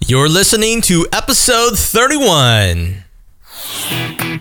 [0.00, 3.04] You're listening to episode 31.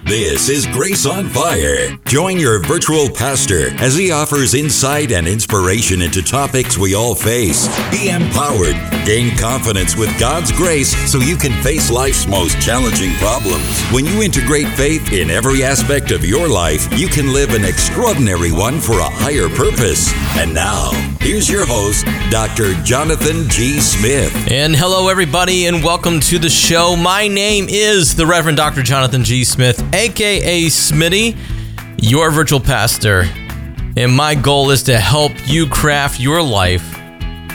[0.05, 1.95] This is Grace on Fire.
[2.05, 7.67] Join your virtual pastor as he offers insight and inspiration into topics we all face.
[7.89, 13.81] Be empowered, gain confidence with God's grace so you can face life's most challenging problems.
[13.91, 18.51] When you integrate faith in every aspect of your life, you can live an extraordinary
[18.51, 20.11] one for a higher purpose.
[20.37, 20.91] And now,
[21.23, 22.73] here's your host, Dr.
[22.83, 23.79] Jonathan G.
[23.79, 24.51] Smith.
[24.51, 26.97] And hello, everybody, and welcome to the show.
[26.97, 28.83] My name is the Reverend Dr.
[28.83, 29.45] Jonathan G.
[29.45, 31.37] Smith, aka Smitty,
[31.97, 33.23] your virtual pastor.
[33.95, 36.83] And my goal is to help you craft your life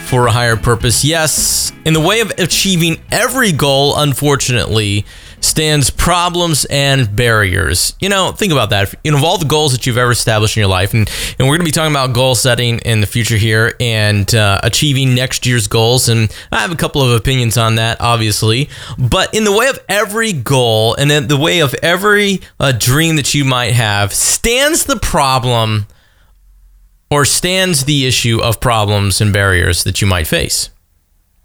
[0.06, 1.04] for a higher purpose.
[1.04, 5.04] Yes, in the way of achieving every goal, unfortunately,
[5.40, 7.94] stands problems and barriers.
[8.00, 8.94] You know, think about that.
[9.04, 11.48] You know, of all the goals that you've ever established in your life, and, and
[11.48, 15.14] we're going to be talking about goal setting in the future here and uh, achieving
[15.14, 16.08] next year's goals.
[16.08, 18.68] And I have a couple of opinions on that, obviously.
[18.98, 23.16] But in the way of every goal and in the way of every uh, dream
[23.16, 25.86] that you might have, stands the problem
[27.10, 30.70] or stands the issue of problems and barriers that you might face.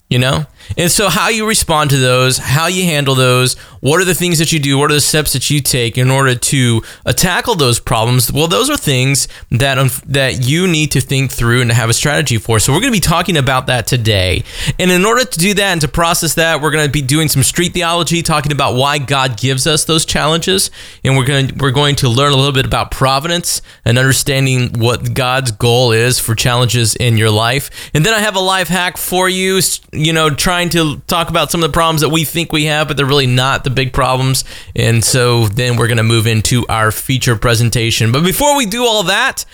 [0.09, 0.45] You know?
[0.77, 4.39] And so, how you respond to those, how you handle those, what are the things
[4.39, 7.55] that you do, what are the steps that you take in order to uh, tackle
[7.55, 8.31] those problems?
[8.31, 11.89] Well, those are things that um, that you need to think through and to have
[11.89, 12.59] a strategy for.
[12.59, 14.43] So, we're going to be talking about that today.
[14.79, 17.27] And in order to do that and to process that, we're going to be doing
[17.27, 20.71] some street theology, talking about why God gives us those challenges,
[21.03, 24.79] and we're going to, we're going to learn a little bit about providence and understanding
[24.79, 27.69] what God's goal is for challenges in your life.
[27.93, 29.59] And then I have a life hack for you.
[29.91, 32.65] You know, try trying to talk about some of the problems that we think we
[32.65, 34.43] have, but they're really not the big problems.
[34.75, 38.11] And so then we're going to move into our feature presentation.
[38.11, 39.45] But before we do all that,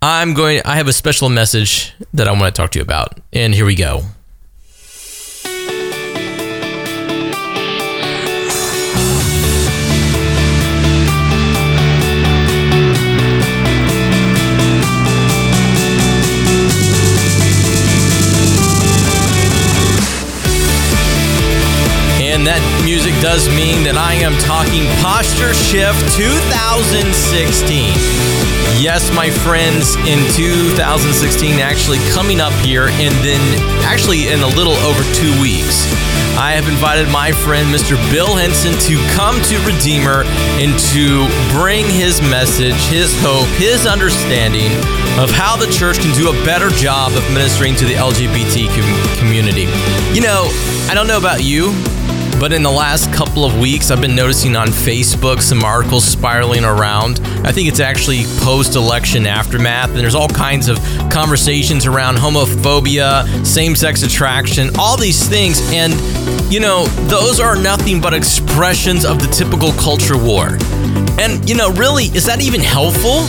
[0.00, 3.18] I'm going I have a special message that I want to talk to you about.
[3.32, 4.02] And here we go.
[22.94, 27.90] Music does mean that I am talking Posture Shift 2016.
[28.78, 33.42] Yes, my friends, in 2016, actually coming up here, and then
[33.82, 35.90] actually in a little over two weeks,
[36.38, 37.98] I have invited my friend Mr.
[38.14, 40.22] Bill Henson to come to Redeemer
[40.62, 44.70] and to bring his message, his hope, his understanding
[45.18, 48.70] of how the church can do a better job of ministering to the LGBT
[49.18, 49.66] community.
[50.14, 50.46] You know,
[50.86, 51.74] I don't know about you,
[52.40, 56.64] but in the last couple of weeks, I've been noticing on Facebook some articles spiraling
[56.64, 57.20] around.
[57.44, 60.78] I think it's actually post election aftermath, and there's all kinds of
[61.10, 65.60] conversations around homophobia, same sex attraction, all these things.
[65.72, 65.92] And,
[66.52, 70.58] you know, those are nothing but expressions of the typical culture war.
[71.18, 73.22] And, you know, really, is that even helpful?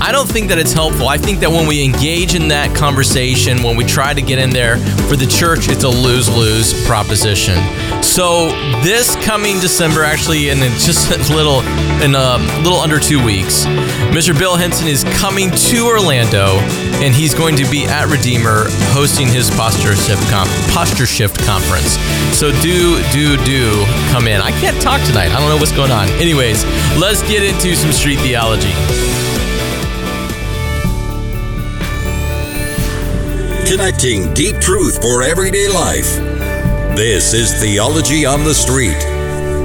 [0.00, 1.08] I don't think that it's helpful.
[1.08, 4.50] I think that when we engage in that conversation, when we try to get in
[4.50, 4.78] there
[5.08, 7.58] for the church, it's a lose lose proposition.
[8.02, 8.48] So
[8.82, 11.60] this coming December, actually, in just a little,
[12.00, 13.66] in a little under two weeks,
[14.14, 14.38] Mr.
[14.38, 16.62] Bill Henson is coming to Orlando,
[17.02, 20.22] and he's going to be at Redeemer hosting his posture shift
[20.70, 21.98] posture shift conference.
[22.38, 24.40] So do do do come in.
[24.40, 25.34] I can't talk tonight.
[25.34, 26.08] I don't know what's going on.
[26.22, 26.64] Anyways,
[26.96, 28.72] let's get into some street theology.
[33.68, 36.16] Connecting deep truth for everyday life.
[36.96, 39.17] This is Theology on the Street.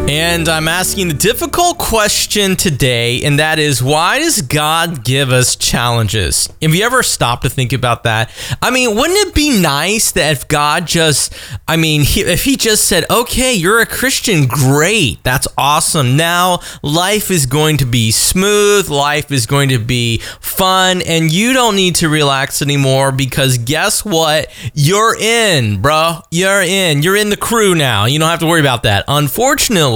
[0.09, 5.55] And I'm asking the difficult question today, and that is why does God give us
[5.55, 6.49] challenges?
[6.61, 8.29] Have you ever stopped to think about that?
[8.61, 11.33] I mean, wouldn't it be nice that if God just,
[11.69, 16.17] I mean, he, if He just said, okay, you're a Christian, great, that's awesome.
[16.17, 21.53] Now life is going to be smooth, life is going to be fun, and you
[21.53, 24.51] don't need to relax anymore because guess what?
[24.73, 26.19] You're in, bro.
[26.29, 27.03] You're in.
[27.03, 28.03] You're in the crew now.
[28.03, 29.05] You don't have to worry about that.
[29.07, 29.92] Unfortunately,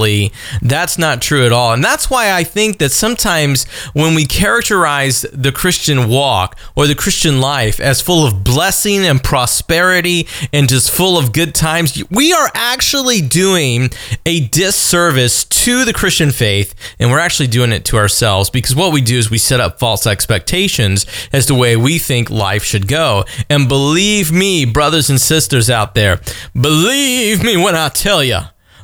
[0.62, 1.74] that's not true at all.
[1.74, 6.96] And that's why I think that sometimes when we characterize the Christian walk or the
[6.96, 12.32] Christian life as full of blessing and prosperity and just full of good times, we
[12.34, 13.90] are actually doing
[14.26, 18.94] a disservice to the Christian faith and we're actually doing it to ourselves because what
[18.94, 22.64] we do is we set up false expectations as to the way we think life
[22.64, 23.26] should go.
[23.50, 26.22] And believe me, brothers and sisters out there,
[26.54, 28.40] believe me when I tell you,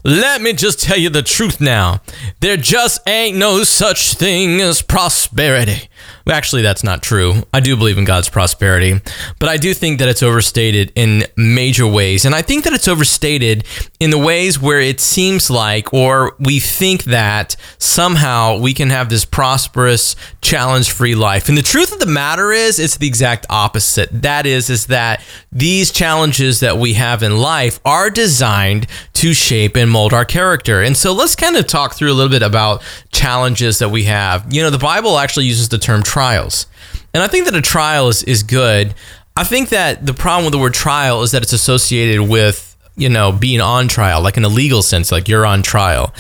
[0.06, 2.02] Let me just tell you the truth now.
[2.42, 5.88] There just ain't no such thing as prosperity.
[6.30, 7.44] Actually, that's not true.
[7.54, 9.02] I do believe in God's prosperity,
[9.40, 12.24] but I do think that it's overstated in major ways.
[12.24, 13.66] And I think that it's overstated
[14.00, 19.10] in the ways where it seems like, or we think that somehow we can have
[19.10, 21.50] this prosperous, challenge free life.
[21.50, 24.10] And the truth of the matter is, it's the exact opposite.
[24.22, 25.22] That is, is that
[25.52, 30.82] these challenges that we have in life are designed to shape and mold our character.
[30.82, 32.82] And so let's kind of talk through a little bit about
[33.12, 34.54] challenges that we have.
[34.54, 36.68] You know, the Bible actually uses the term trials.
[37.14, 38.94] And I think that a trial is, is good.
[39.36, 43.10] I think that the problem with the word trial is that it's associated with you
[43.10, 46.14] know, being on trial, like in a legal sense, like you're on trial.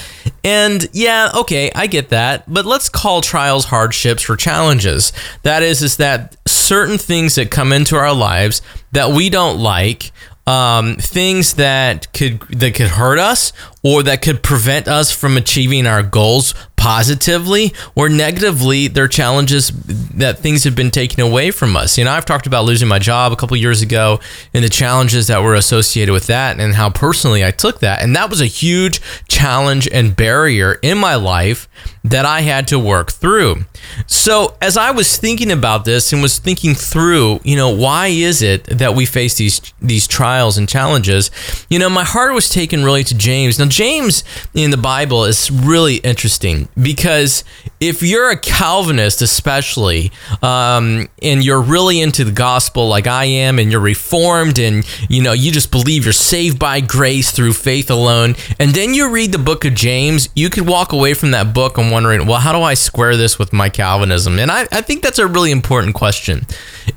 [0.43, 5.13] And yeah, okay, I get that, but let's call trials hardships or challenges.
[5.43, 10.11] That is, is that certain things that come into our lives that we don't like
[10.45, 15.87] um, things that could that could hurt us or that could prevent us from achieving
[15.87, 16.53] our goals
[16.83, 21.97] positively or negatively they're challenges that things have been taken away from us.
[21.97, 24.19] You know i've talked about losing my job a couple years ago
[24.53, 28.03] and the challenges that were associated with that and how personally i took that.
[28.03, 28.99] And that was a huge
[29.29, 31.69] challenge and barrier in my life
[32.03, 33.63] that i had to work through.
[34.05, 38.41] So as i was thinking about this and was thinking through you know why is
[38.41, 41.31] it that we face these these trials and challenges
[41.69, 43.57] you know my heart was taken really to james.
[43.57, 47.43] Now james in the bible is really interesting because
[47.79, 50.11] if you're a Calvinist, especially,
[50.41, 55.21] um, and you're really into the gospel like I am, and you're reformed, and you
[55.21, 59.31] know you just believe you're saved by grace through faith alone, and then you read
[59.31, 62.51] the book of James, you could walk away from that book and wondering, well, how
[62.51, 64.39] do I square this with my Calvinism?
[64.39, 66.45] And I, I think that's a really important question.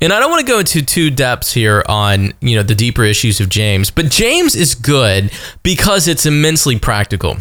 [0.00, 3.04] And I don't want to go into two depths here on you know the deeper
[3.04, 5.30] issues of James, but James is good
[5.62, 7.38] because it's immensely practical.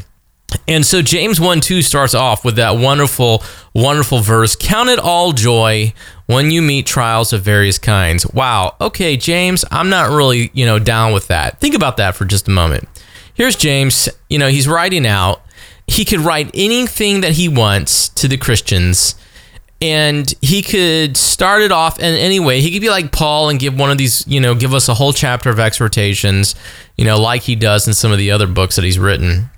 [0.68, 3.44] And so James 1 2 starts off with that wonderful,
[3.74, 5.94] wonderful verse Count it all joy
[6.28, 8.26] when you meet trials of various kinds.
[8.34, 8.76] Wow.
[8.82, 11.60] Okay, James, I'm not really, you know, down with that.
[11.60, 12.88] Think about that for just a moment.
[13.34, 15.42] Here's James, you know, he's writing out.
[15.88, 19.16] He could write anything that he wants to the Christians
[19.82, 22.62] and he could start it off in any way.
[22.62, 24.94] He could be like Paul and give one of these, you know, give us a
[24.94, 26.56] whole chapter of exhortations,
[26.98, 29.50] you know, like he does in some of the other books that he's written.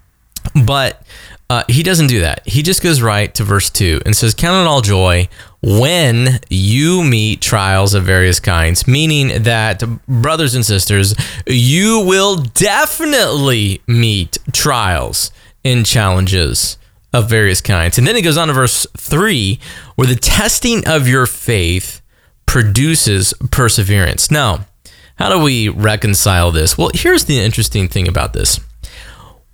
[0.54, 1.04] But
[1.50, 2.48] uh, he doesn't do that.
[2.48, 5.30] He just goes right to verse 2 and says, Count it all joy
[5.62, 11.16] when you meet trials of various kinds, meaning that, brothers and sisters,
[11.46, 15.32] you will definitely meet trials
[15.64, 16.78] and challenges
[17.14, 17.98] of various kinds.
[17.98, 19.60] And then he goes on to verse 3
[19.96, 22.02] where the testing of your faith
[22.46, 24.30] produces perseverance.
[24.30, 24.68] Now,
[25.16, 26.78] how do we reconcile this?
[26.78, 28.60] Well, here's the interesting thing about this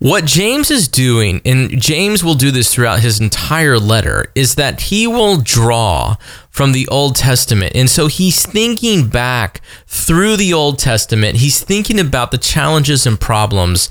[0.03, 4.81] what James is doing, and James will do this throughout his entire letter, is that
[4.81, 6.17] he will draw
[6.53, 7.75] from the Old Testament.
[7.75, 11.37] And so he's thinking back through the Old Testament.
[11.37, 13.89] He's thinking about the challenges and problems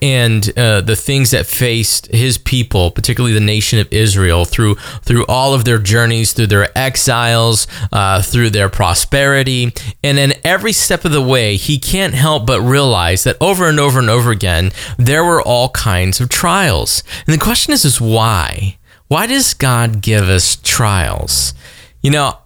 [0.00, 5.26] and uh, the things that faced his people, particularly the nation of Israel, through through
[5.26, 9.72] all of their journeys, through their exiles, uh, through their prosperity,
[10.04, 13.80] and then every step of the way, he can't help but realize that over and
[13.80, 17.02] over and over again, there were all kinds of trials.
[17.26, 18.78] And the question is, is why?
[19.08, 21.54] Why does God give us trials?
[22.04, 22.36] You know,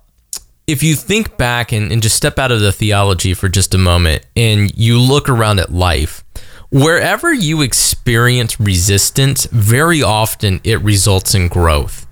[0.69, 3.79] if you think back and, and just step out of the theology for just a
[3.79, 6.23] moment and you look around at life,
[6.71, 12.07] wherever you experience resistance, very often it results in growth.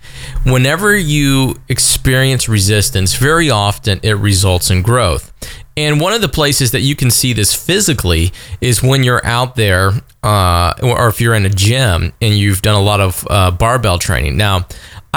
[0.45, 5.33] Whenever you experience resistance, very often it results in growth.
[5.77, 9.55] And one of the places that you can see this physically is when you're out
[9.55, 9.93] there,
[10.25, 13.99] uh, or if you're in a gym and you've done a lot of uh, barbell
[13.99, 14.37] training.
[14.37, 14.67] Now,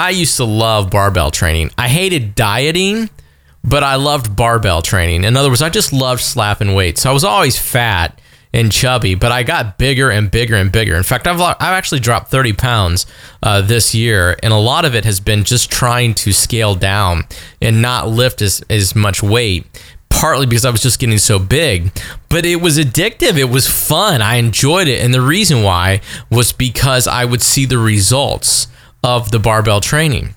[0.00, 1.72] I used to love barbell training.
[1.76, 3.10] I hated dieting,
[3.62, 5.24] but I loved barbell training.
[5.24, 7.02] In other words, I just loved slapping weights.
[7.02, 8.18] So I was always fat
[8.54, 10.94] and chubby, but I got bigger and bigger and bigger.
[10.96, 13.04] In fact, I've I've actually dropped 30 pounds
[13.42, 17.24] uh, this year, and a lot of it has been just trying to scale down
[17.60, 19.66] and not lift as as much weight.
[20.08, 21.92] Partly because I was just getting so big,
[22.30, 23.36] but it was addictive.
[23.36, 24.22] It was fun.
[24.22, 28.66] I enjoyed it, and the reason why was because I would see the results
[29.02, 30.34] of the barbell training.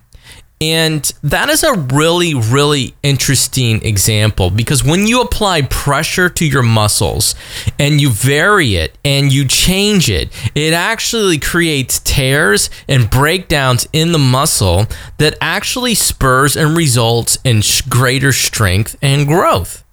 [0.63, 6.63] And that is a really, really interesting example because when you apply pressure to your
[6.63, 7.35] muscles
[7.77, 14.13] and you vary it and you change it, it actually creates tears and breakdowns in
[14.13, 14.85] the muscle
[15.17, 19.83] that actually spurs and results in greater strength and growth.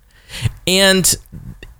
[0.68, 1.16] And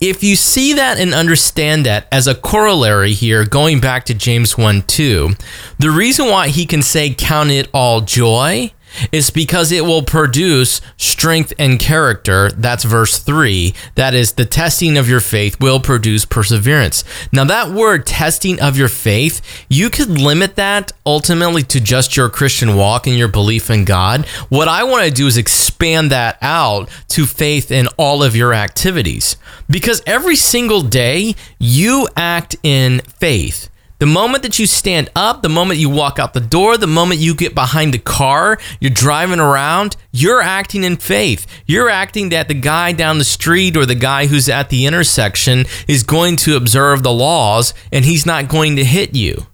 [0.00, 4.56] if you see that and understand that as a corollary here, going back to James
[4.56, 5.30] 1 2,
[5.78, 8.72] the reason why he can say, Count it all joy
[9.12, 12.50] is because it will produce strength and character.
[12.50, 13.74] That's verse 3.
[13.94, 17.04] That is, the testing of your faith will produce perseverance.
[17.32, 22.28] Now, that word testing of your faith, you could limit that ultimately to just your
[22.28, 24.26] Christian walk and your belief in God.
[24.48, 28.54] What I want to do is expand that out to faith in all of your
[28.54, 29.36] activities
[29.68, 33.68] because every single day you act in faith.
[34.00, 37.20] The moment that you stand up, the moment you walk out the door, the moment
[37.20, 41.46] you get behind the car, you're driving around, you're acting in faith.
[41.66, 45.66] You're acting that the guy down the street or the guy who's at the intersection
[45.86, 49.46] is going to observe the laws and he's not going to hit you.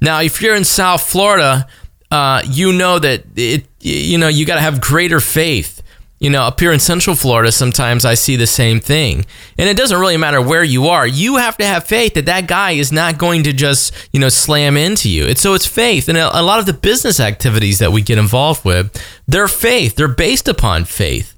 [0.00, 1.68] Now, if you're in South Florida,
[2.10, 5.80] uh, you know that it, you know, you got to have greater faith
[6.22, 9.26] you know, up here in Central Florida, sometimes I see the same thing.
[9.58, 11.04] And it doesn't really matter where you are.
[11.04, 14.28] You have to have faith that that guy is not going to just, you know,
[14.28, 15.34] slam into you.
[15.34, 16.08] So it's faith.
[16.08, 19.96] And a lot of the business activities that we get involved with, they're faith.
[19.96, 21.36] They're based upon faith.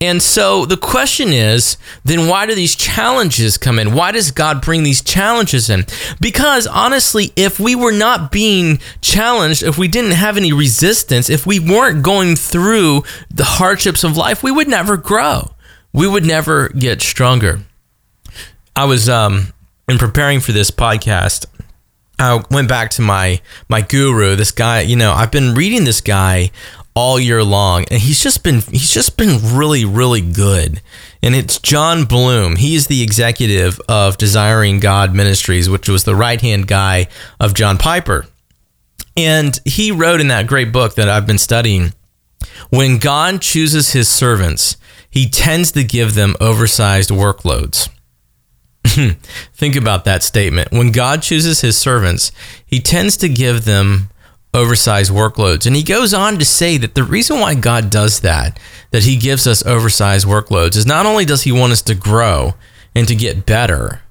[0.00, 3.94] And so the question is then why do these challenges come in?
[3.94, 5.86] Why does God bring these challenges in?
[6.20, 11.46] Because honestly, if we were not being challenged, if we didn't have any resistance, if
[11.46, 15.52] we weren't going through the hardships of life, we would never grow.
[15.92, 17.60] We would never get stronger.
[18.76, 19.52] I was um
[19.88, 21.46] in preparing for this podcast,
[22.20, 26.00] I went back to my my guru, this guy, you know, I've been reading this
[26.00, 26.50] guy
[26.94, 30.80] all year long and he's just been he's just been really really good.
[31.22, 32.56] And it's Jon Bloom.
[32.56, 37.06] He is the executive of Desiring God Ministries which was the right hand guy
[37.38, 38.26] of John Piper.
[39.16, 41.92] And he wrote in that great book that I've been studying
[42.70, 44.76] when God chooses his servants
[45.10, 47.88] he tends to give them oversized workloads.
[49.54, 50.70] Think about that statement.
[50.70, 52.32] When God chooses his servants
[52.66, 54.10] he tends to give them
[54.54, 55.66] oversized workloads.
[55.66, 58.58] And he goes on to say that the reason why God does that,
[58.90, 62.54] that he gives us oversized workloads, is not only does he want us to grow
[62.94, 64.02] and to get better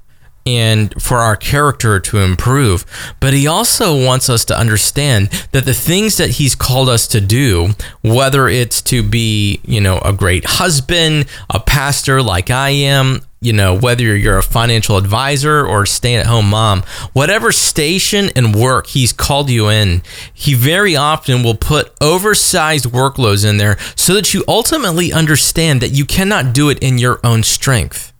[0.47, 2.85] and for our character to improve,
[3.19, 7.19] but he also wants us to understand that the things that he's called us to
[7.19, 7.69] do,
[8.01, 13.53] whether it's to be, you know, a great husband, a pastor like I am, you
[13.53, 16.81] know, whether you're a financial advisor or stay at home mom,
[17.13, 20.01] whatever station and work he's called you in,
[20.33, 25.91] he very often will put oversized workloads in there so that you ultimately understand that
[25.91, 28.13] you cannot do it in your own strength.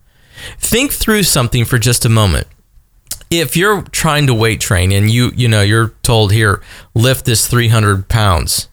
[0.58, 2.46] Think through something for just a moment.
[3.30, 6.62] If you're trying to weight train and you, you know, you're told here,
[6.94, 8.68] lift this 300 pounds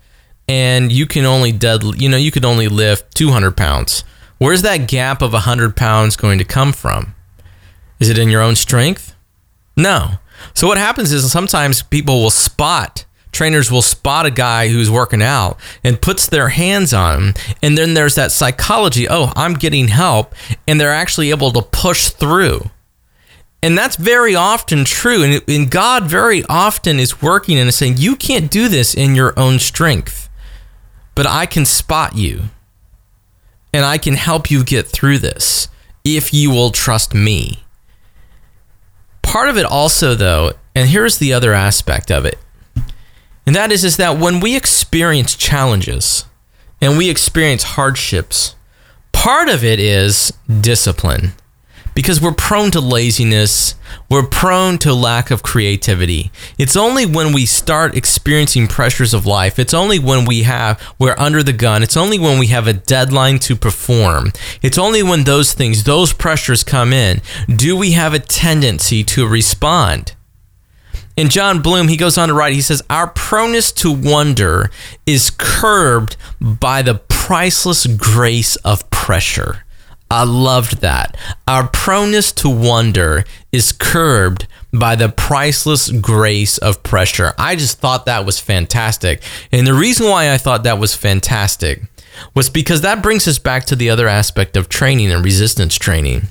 [0.48, 4.04] and you can only dead, you know, you could only lift 200 pounds
[4.38, 7.16] Where's that gap of 100 pounds going to come from?
[8.00, 9.16] Is it in your own strength?
[9.78, 10.16] No.
[10.54, 13.05] So what happens is sometimes people will spot
[13.36, 17.78] trainers will spot a guy who's working out and puts their hands on him and
[17.78, 20.34] then there's that psychology oh i'm getting help
[20.68, 22.70] and they're actually able to push through
[23.62, 27.96] and that's very often true and, and god very often is working and is saying
[27.98, 30.30] you can't do this in your own strength
[31.14, 32.44] but i can spot you
[33.76, 35.68] and I can help you get through this
[36.06, 37.66] if you will trust me.
[39.22, 42.40] Part of it also though, and here's the other aspect of it.
[43.46, 46.26] And that is is that when we experience challenges
[46.82, 48.56] and we experience hardships,
[49.12, 51.34] part of it is discipline
[51.96, 53.76] because we're prone to laziness,
[54.10, 56.30] we're prone to lack of creativity.
[56.58, 61.16] It's only when we start experiencing pressures of life, it's only when we have we're
[61.18, 64.34] under the gun, it's only when we have a deadline to perform.
[64.62, 69.26] It's only when those things, those pressures come in, do we have a tendency to
[69.28, 70.14] respond.
[71.18, 74.70] In Jon Bloom, he goes on to write, he says, Our proneness to wonder
[75.06, 79.64] is curbed by the priceless grace of pressure.
[80.12, 81.18] I loved that.
[81.48, 87.34] Our proneness to wonder is curbed by the priceless grace of pressure.
[87.40, 89.24] I just thought that was fantastic.
[89.52, 91.82] And the reason why I thought that was fantastic
[92.34, 96.24] was because that brings us back to the other aspect of training and resistance training.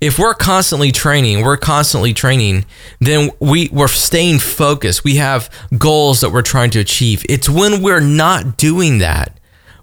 [0.00, 2.66] If we're constantly training, we're constantly training,
[3.00, 5.04] then we, we're staying focused.
[5.04, 7.24] We have goals that we're trying to achieve.
[7.28, 9.38] It's when we're not doing that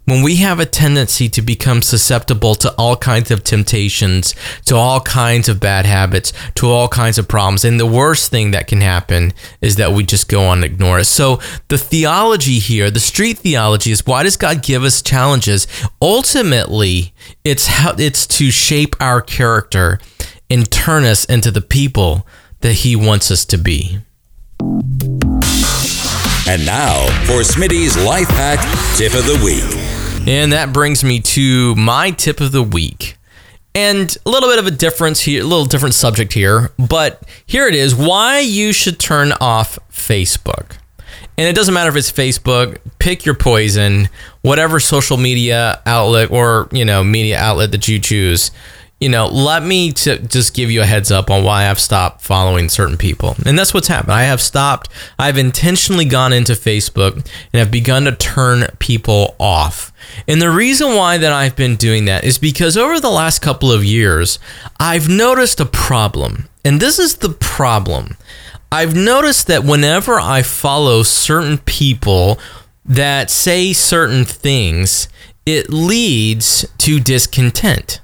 [0.05, 4.99] when we have a tendency to become susceptible to all kinds of temptations, to all
[5.01, 7.63] kinds of bad habits, to all kinds of problems.
[7.63, 10.99] And the worst thing that can happen is that we just go on and ignore
[10.99, 11.05] it.
[11.05, 15.67] So the theology here, the street theology is why does God give us challenges?
[16.01, 19.99] Ultimately, it's how it's to shape our character
[20.49, 22.27] and turn us into the people
[22.59, 23.99] that He wants us to be.
[26.45, 28.59] And now for Smitty's Life Hack
[28.97, 30.27] Tip of the Week.
[30.27, 33.15] And that brings me to my tip of the week.
[33.73, 37.67] And a little bit of a difference here, a little different subject here, but here
[37.67, 40.75] it is why you should turn off Facebook.
[41.37, 44.09] And it doesn't matter if it's Facebook, pick your poison,
[44.41, 48.51] whatever social media outlet or, you know, media outlet that you choose
[49.03, 52.69] you know, let me just give you a heads up on why I've stopped following
[52.69, 53.35] certain people.
[53.45, 54.13] And that's what's happened.
[54.13, 54.87] I have stopped,
[55.19, 59.91] I've intentionally gone into Facebook and have begun to turn people off.
[60.25, 63.73] And the reason why that I've been doing that is because over the last couple
[63.73, 64.39] of years,
[64.79, 66.47] I've noticed a problem.
[66.63, 68.15] And this is the problem.
[68.71, 72.39] I've noticed that whenever I follow certain people
[72.85, 75.09] that say certain things,
[75.45, 77.99] it leads to discontent.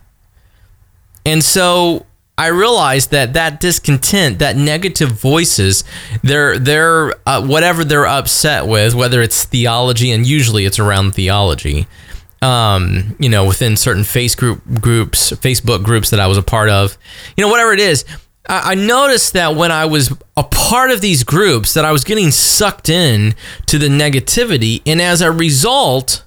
[1.25, 2.05] And so
[2.39, 5.83] I realized that that discontent, that negative voices,
[6.23, 11.85] they're they're uh, whatever they're upset with, whether it's theology, and usually it's around theology.
[12.41, 16.69] Um, you know, within certain face group groups, Facebook groups that I was a part
[16.69, 16.97] of,
[17.35, 18.05] you know, whatever it is,
[18.47, 22.05] I, I noticed that when I was a part of these groups, that I was
[22.05, 23.35] getting sucked in
[23.65, 26.23] to the negativity, and as a result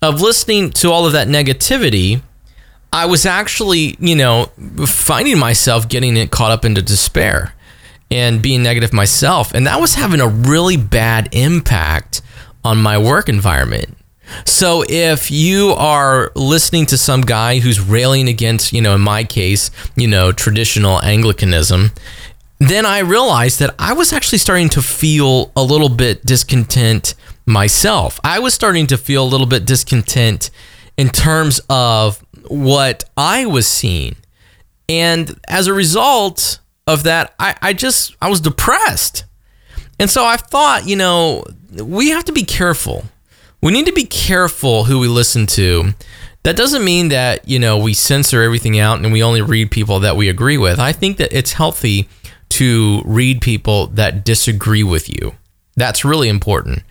[0.00, 2.22] of listening to all of that negativity,
[2.96, 4.46] I was actually, you know,
[4.86, 7.52] finding myself getting it caught up into despair
[8.10, 9.52] and being negative myself.
[9.52, 12.22] And that was having a really bad impact
[12.64, 13.94] on my work environment.
[14.46, 19.24] So if you are listening to some guy who's railing against, you know, in my
[19.24, 21.92] case, you know, traditional Anglicanism,
[22.60, 28.18] then I realized that I was actually starting to feel a little bit discontent myself.
[28.24, 30.50] I was starting to feel a little bit discontent
[30.96, 34.16] in terms of what I was seeing.
[34.88, 39.24] And as a result of that, I, I just, I was depressed.
[39.98, 41.44] And so I thought, you know,
[41.82, 43.04] we have to be careful.
[43.62, 45.94] We need to be careful who we listen to.
[46.42, 50.00] That doesn't mean that, you know, we censor everything out and we only read people
[50.00, 50.78] that we agree with.
[50.78, 52.08] I think that it's healthy
[52.50, 55.34] to read people that disagree with you.
[55.76, 56.82] That's really important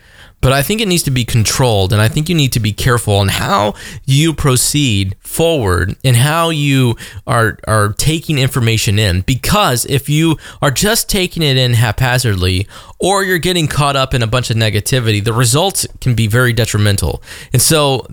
[0.45, 1.91] but I think it needs to be controlled.
[1.91, 3.73] And I think you need to be careful on how
[4.05, 9.21] you proceed forward and how you are, are taking information in.
[9.21, 12.67] Because if you are just taking it in haphazardly
[12.99, 16.53] or you're getting caught up in a bunch of negativity, the results can be very
[16.53, 17.23] detrimental.
[17.51, 18.05] And so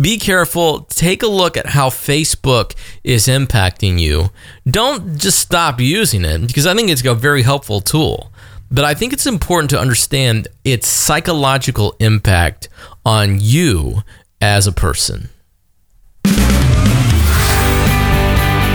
[0.00, 0.86] be careful.
[0.88, 4.30] Take a look at how Facebook is impacting you.
[4.66, 8.32] Don't just stop using it because I think it's a very helpful tool.
[8.70, 12.68] But I think it's important to understand its psychological impact
[13.04, 14.02] on you
[14.40, 15.28] as a person.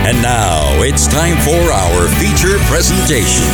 [0.04, 3.46] And now it's time for our feature presentation.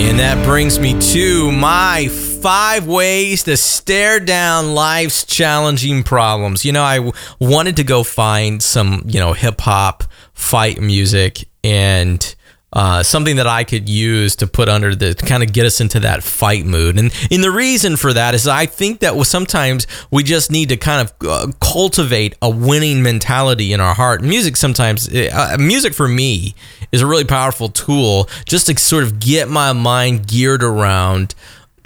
[0.00, 6.64] And that brings me to my five ways to stare down life's challenging problems.
[6.64, 11.48] You know, I w- wanted to go find some, you know, hip hop fight music
[11.64, 12.34] and
[12.72, 16.00] uh, something that I could use to put under the kind of get us into
[16.00, 16.98] that fight mood.
[16.98, 20.76] And, and the reason for that is I think that sometimes we just need to
[20.76, 24.22] kind of uh, cultivate a winning mentality in our heart.
[24.22, 26.54] Music sometimes, uh, music for me
[26.92, 31.34] is a really powerful tool just to sort of get my mind geared around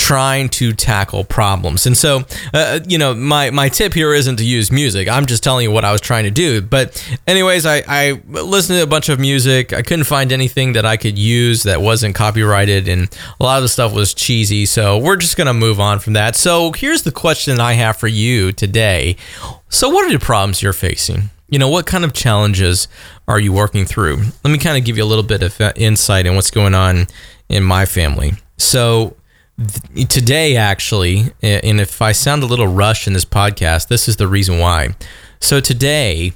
[0.03, 1.87] trying to tackle problems.
[1.87, 5.09] And so, uh, you know, my, my tip here isn't to use music.
[5.09, 6.61] I'm just telling you what I was trying to do.
[6.61, 9.73] But, anyways, I, I listened to a bunch of music.
[9.73, 13.62] I couldn't find anything that I could use that wasn't copyrighted, and a lot of
[13.62, 14.67] the stuff was cheesy.
[14.67, 16.35] So, we're just going to move on from that.
[16.35, 19.15] So, here's the question I have for you today.
[19.69, 21.31] So, what are the problems you're facing?
[21.49, 22.88] You know, what kind of challenges
[23.29, 24.17] are you working through?
[24.43, 26.75] Let me kind of give you a little bit of uh, insight in what's going
[26.75, 27.07] on
[27.49, 28.33] in my family.
[28.59, 29.15] So,
[30.09, 34.29] today actually and if i sound a little rushed in this podcast this is the
[34.29, 34.94] reason why.
[35.40, 36.33] So today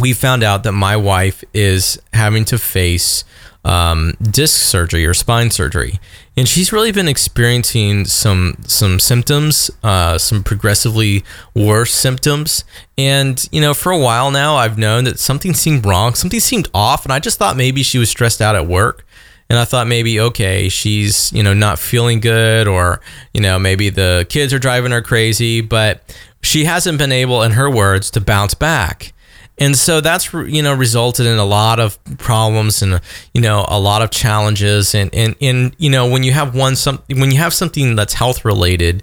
[0.00, 3.24] we found out that my wife is having to face
[3.64, 5.98] um, disc surgery or spine surgery.
[6.36, 12.64] And she's really been experiencing some some symptoms uh, some progressively worse symptoms.
[12.96, 16.68] And you know for a while now i've known that something seemed wrong something seemed
[16.74, 19.04] off and i just thought maybe she was stressed out at work
[19.50, 23.00] and I thought maybe okay, she's you know not feeling good, or
[23.32, 26.02] you know maybe the kids are driving her crazy, but
[26.42, 29.12] she hasn't been able, in her words, to bounce back.
[29.58, 33.00] And so that's you know resulted in a lot of problems and
[33.34, 36.76] you know a lot of challenges and and and you know when you have one
[36.76, 39.02] some when you have something that's health related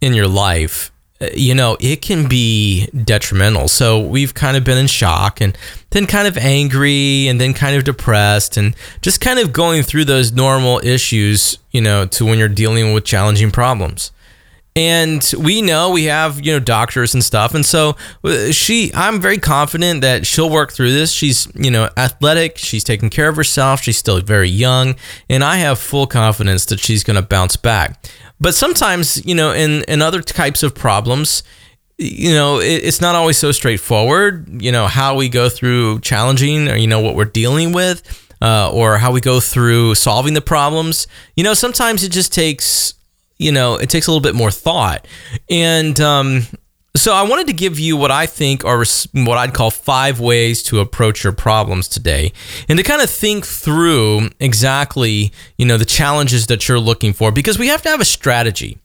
[0.00, 3.68] in your life Uh, you know, it can be detrimental.
[3.68, 5.56] So we've kind of been in shock and
[5.90, 10.04] then kind of angry and then kind of depressed and just kind of going through
[10.04, 14.12] those normal issues, you know, to when you're dealing with challenging problems.
[14.78, 17.52] And we know we have, you know, doctors and stuff.
[17.52, 21.10] And so uh, she, I'm very confident that she'll work through this.
[21.10, 22.58] She's, you know, athletic.
[22.58, 23.80] She's taking care of herself.
[23.80, 24.94] She's still very young.
[25.28, 28.08] And I have full confidence that she's going to bounce back.
[28.38, 31.42] But sometimes, you know, in, in other types of problems,
[31.96, 36.68] you know, it, it's not always so straightforward, you know, how we go through challenging
[36.68, 38.26] or, you know, what we're dealing with.
[38.40, 41.08] Uh, or how we go through solving the problems.
[41.34, 42.94] You know, sometimes it just takes
[43.38, 45.06] you know, it takes a little bit more thought.
[45.48, 46.42] And um,
[46.96, 50.62] so I wanted to give you what I think are what I'd call five ways
[50.64, 52.32] to approach your problems today
[52.68, 57.30] and to kind of think through exactly, you know, the challenges that you're looking for
[57.30, 58.78] because we have to have a strategy.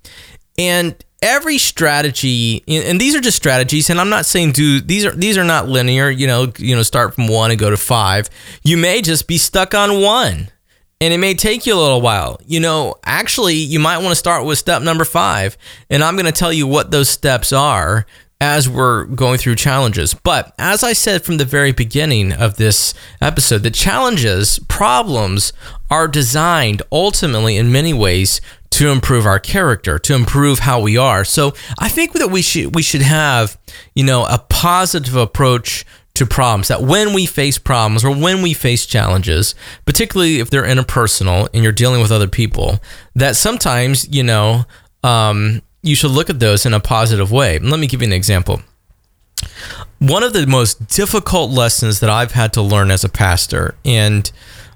[0.57, 5.13] And every strategy and these are just strategies and i'm not saying do these are
[5.13, 8.29] these are not linear you know you know start from one and go to five
[8.65, 10.49] you may just be stuck on one
[11.03, 12.39] and it may take you a little while.
[12.47, 15.57] You know, actually, you might want to start with step number five,
[15.89, 18.05] and I'm going to tell you what those steps are
[18.39, 20.13] as we're going through challenges.
[20.13, 25.51] But as I said from the very beginning of this episode, the challenges, problems
[25.91, 28.39] are designed ultimately in many ways
[28.71, 31.25] to improve our character, to improve how we are.
[31.25, 33.59] So I think that we should we should have,
[33.93, 35.85] you know, a positive approach
[36.15, 40.63] to problems that when we face problems or when we face challenges, particularly if they're
[40.63, 42.79] interpersonal and you're dealing with other people,
[43.15, 44.65] that sometimes, you know,
[45.03, 47.57] um, you should look at those in a positive way.
[47.59, 48.61] Let me give you an example.
[49.99, 54.29] One of the most difficult lessons that I've had to learn as a pastor, and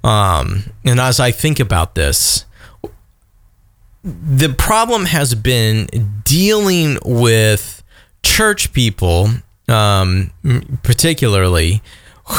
[0.04, 2.46] um, and as I think about this,
[4.04, 7.84] the problem has been dealing with
[8.24, 9.30] church people
[9.68, 10.32] um,
[10.84, 11.82] particularly,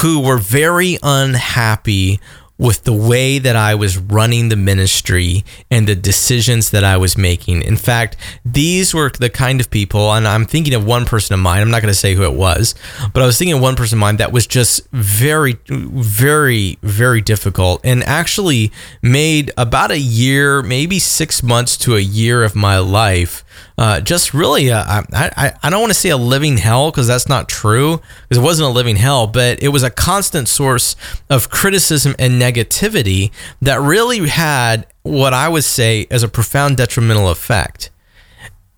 [0.01, 2.21] who were very unhappy
[2.59, 7.17] with the way that I was running the ministry and the decisions that I was
[7.17, 7.63] making.
[7.63, 11.41] In fact, these were the kind of people, and I'm thinking of one person of
[11.41, 12.75] mine, I'm not going to say who it was,
[13.15, 17.21] but I was thinking of one person of mine that was just very, very, very
[17.21, 22.79] difficult and actually made about a year, maybe six months to a year of my
[22.79, 23.45] life
[23.79, 27.07] uh, just really, uh, I, I, I don't want to say a living hell because
[27.07, 30.97] that's not true because it wasn't a living hell, but it was a constant source
[31.31, 33.31] of criticism and negativity
[33.63, 37.91] that really had what I would say as a profound detrimental effect.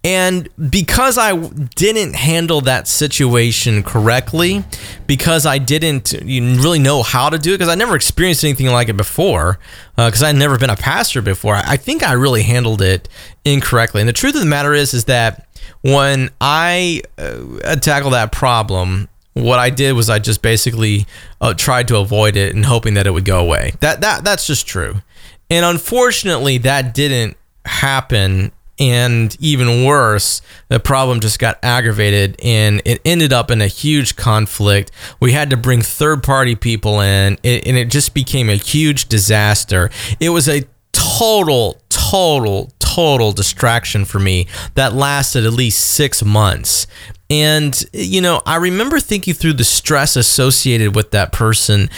[0.03, 4.65] And because I didn't handle that situation correctly,
[5.07, 8.89] because I didn't really know how to do it, because I never experienced anything like
[8.89, 9.59] it before,
[9.97, 13.11] because uh, I'd never been a pastor before, I think I really handled it
[13.45, 14.01] incorrectly.
[14.01, 15.47] And the truth of the matter is, is that
[15.83, 21.07] when I uh, tackled that problem, what I did was I just basically
[21.43, 23.75] uh, tried to avoid it and hoping that it would go away.
[23.81, 25.03] That that that's just true.
[25.49, 33.03] And unfortunately, that didn't happen and even worse, the problem just got aggravated and it
[33.05, 34.91] ended up in a huge conflict.
[35.21, 39.91] We had to bring third party people in and it just became a huge disaster.
[40.19, 46.87] It was a total, total, total distraction for me that lasted at least six months.
[47.29, 51.91] And, you know, I remember thinking through the stress associated with that person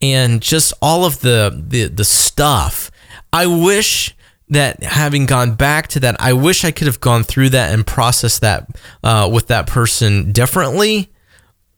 [0.00, 2.90] and just all of the, the, the stuff.
[3.32, 4.16] I wish
[4.50, 7.86] that having gone back to that, I wish I could have gone through that and
[7.86, 8.68] processed that
[9.02, 11.10] uh, with that person differently.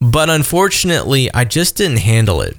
[0.01, 2.57] But unfortunately, I just didn't handle it.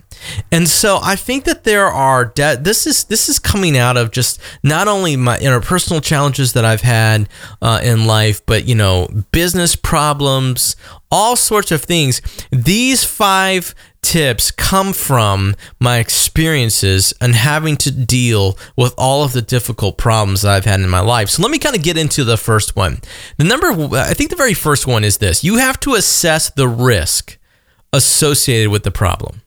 [0.51, 4.11] And so I think that there are de- this is this is coming out of
[4.11, 7.27] just not only my interpersonal challenges that I've had
[7.61, 10.77] uh, in life, but you know business problems,
[11.11, 12.21] all sorts of things.
[12.51, 19.41] These five tips come from my experiences and having to deal with all of the
[19.41, 21.29] difficult problems that I've had in my life.
[21.29, 22.99] So let me kind of get into the first one.
[23.37, 26.67] The number, I think the very first one is this you have to assess the
[26.67, 27.37] risk
[27.91, 29.41] associated with the problem.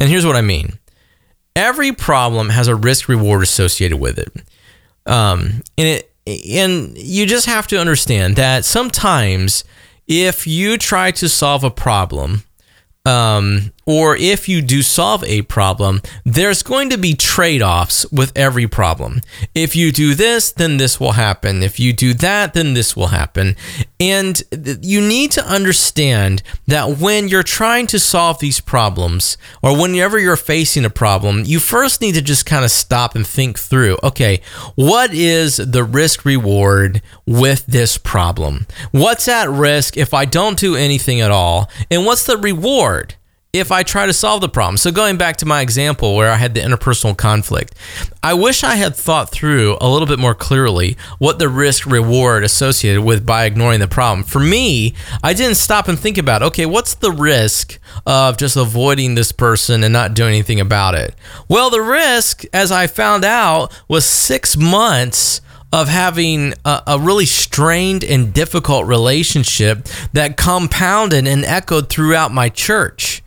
[0.00, 0.78] And here's what I mean
[1.56, 4.32] every problem has a risk reward associated with it.
[5.04, 9.64] Um, and it, and you just have to understand that sometimes
[10.06, 12.44] if you try to solve a problem
[13.06, 18.36] um, or if you do solve a problem, there's going to be trade offs with
[18.36, 19.20] every problem.
[19.54, 21.62] If you do this, then this will happen.
[21.62, 23.56] If you do that, then this will happen.
[23.98, 24.42] And
[24.82, 30.36] you need to understand that when you're trying to solve these problems, or whenever you're
[30.36, 34.40] facing a problem, you first need to just kind of stop and think through okay,
[34.74, 38.66] what is the risk reward with this problem?
[38.92, 41.70] What's at risk if I don't do anything at all?
[41.90, 43.14] And what's the reward?
[43.52, 44.76] If I try to solve the problem.
[44.76, 47.74] So, going back to my example where I had the interpersonal conflict,
[48.22, 52.44] I wish I had thought through a little bit more clearly what the risk reward
[52.44, 54.24] associated with by ignoring the problem.
[54.24, 59.16] For me, I didn't stop and think about, okay, what's the risk of just avoiding
[59.16, 61.16] this person and not doing anything about it?
[61.48, 65.40] Well, the risk, as I found out, was six months
[65.72, 72.48] of having a, a, really strained and difficult relationship that compounded and echoed throughout my
[72.48, 73.22] church.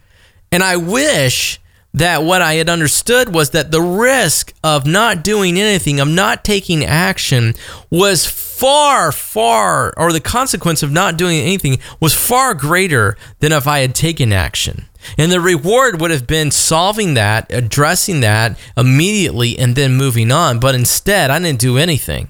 [0.54, 1.60] And I wish
[1.96, 6.44] that what I had understood was that the risk of not doing anything, of not
[6.44, 7.56] taking action,
[7.89, 13.66] was far, far, or the consequence of not doing anything was far greater than if
[13.66, 14.86] I had taken action.
[15.18, 20.60] And the reward would have been solving that, addressing that immediately, and then moving on.
[20.60, 22.30] But instead, I didn't do anything.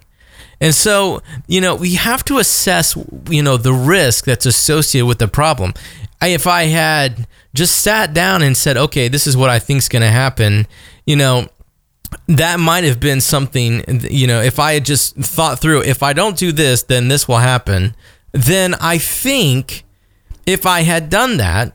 [0.61, 2.95] And so, you know, we have to assess,
[3.29, 5.73] you know, the risk that's associated with the problem.
[6.27, 9.89] If I had just sat down and said, okay, this is what I think is
[9.89, 10.67] going to happen,
[11.05, 11.47] you know,
[12.27, 16.13] that might have been something, you know, if I had just thought through, if I
[16.13, 17.95] don't do this, then this will happen,
[18.31, 19.83] then I think
[20.45, 21.73] if I had done that,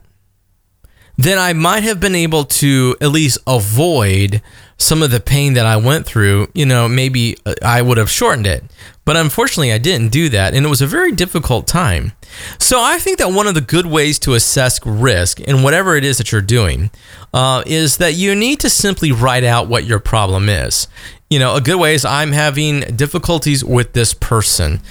[1.16, 4.40] then I might have been able to at least avoid
[4.76, 8.08] some of the pain that I went through, you know, maybe uh, I would have
[8.08, 8.62] shortened it.
[9.08, 12.12] But unfortunately, I didn't do that, and it was a very difficult time.
[12.58, 16.04] So I think that one of the good ways to assess risk in whatever it
[16.04, 16.90] is that you're doing
[17.32, 20.88] uh, is that you need to simply write out what your problem is.
[21.30, 24.82] You know, a good way is I'm having difficulties with this person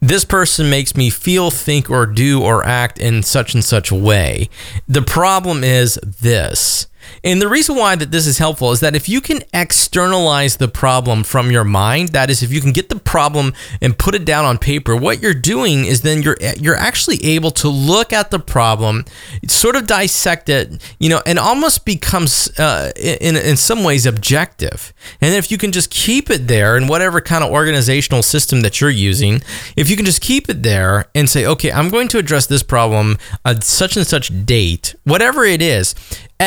[0.00, 3.94] this person makes me feel, think, or do or act in such and such a
[3.94, 4.50] way.
[4.86, 6.88] The problem is this.
[7.24, 10.68] And the reason why that this is helpful is that if you can externalize the
[10.68, 14.26] problem from your mind, that is if you can get the problem and put it
[14.26, 18.30] down on paper, what you're doing is then you're you're actually able to look at
[18.30, 19.06] the problem,
[19.48, 24.92] sort of dissect it, you know, and almost becomes uh, in in some ways objective.
[25.22, 28.82] And if you can just keep it there in whatever kind of organizational system that
[28.82, 29.42] you're using,
[29.76, 32.62] if you can just keep it there and say, okay, I'm going to address this
[32.62, 35.94] problem at such and such date, whatever it is,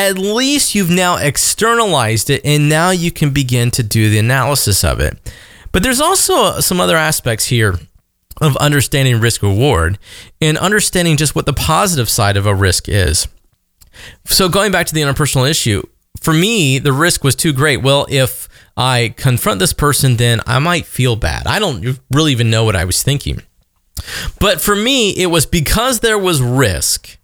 [0.06, 4.84] at least you've now externalized it and now you can begin to do the analysis
[4.84, 5.18] of it.
[5.72, 7.78] But there's also some other aspects here
[8.40, 9.98] of understanding risk reward
[10.40, 13.28] and understanding just what the positive side of a risk is.
[14.24, 15.82] So, going back to the interpersonal issue,
[16.20, 17.82] for me, the risk was too great.
[17.82, 21.46] Well, if I confront this person, then I might feel bad.
[21.46, 23.42] I don't really even know what I was thinking.
[24.38, 27.17] But for me, it was because there was risk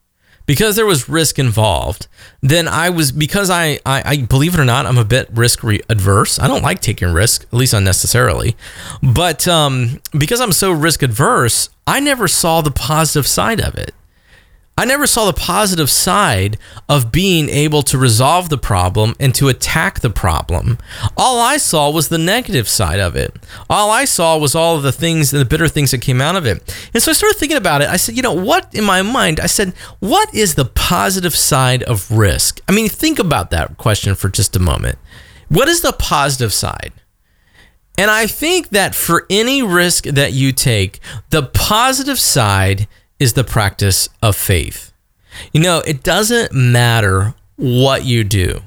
[0.47, 2.07] because there was risk involved,
[2.41, 5.63] then I was because I, I, I believe it or not, I'm a bit risk
[5.63, 6.39] re- adverse.
[6.39, 8.57] I don't like taking risk, at least unnecessarily.
[9.03, 13.95] But um, because I'm so risk adverse, I never saw the positive side of it.
[14.77, 16.59] I never saw the positive side
[16.89, 20.79] of being able to resolve the problem and to attack the problem.
[21.17, 23.37] All I saw was the negative side of it.
[23.71, 26.35] All I saw was all of the things and the bitter things that came out
[26.35, 26.75] of it.
[26.93, 27.89] And so I started thinking about it.
[27.89, 31.85] I said, you know, what in my mind, I said, what is the positive side
[31.85, 32.61] of risk?
[32.69, 34.99] I mean, think about that question for just a moment.
[35.49, 36.93] What is the positive side?
[37.97, 40.99] And I think that for any risk that you take,
[41.31, 42.89] the positive side
[43.25, 44.93] is the practice of faith.
[45.55, 48.61] You know, it doesn't matter what you do,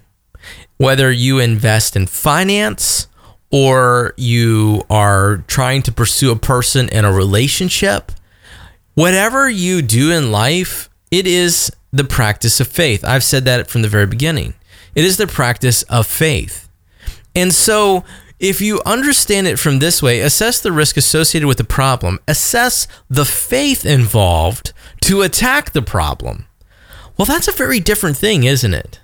[0.77, 3.07] whether you invest in finance
[3.51, 8.11] or you are trying to pursue a person in a relationship,
[8.95, 13.05] whatever you do in life, it is the practice of faith.
[13.05, 14.55] I've said that from the very beginning.
[14.95, 16.67] It is the practice of faith.
[17.35, 18.03] And so,
[18.39, 22.87] if you understand it from this way, assess the risk associated with the problem, assess
[23.09, 26.45] the faith involved to attack the problem.
[27.17, 28.99] Well, that's a very different thing, isn't it?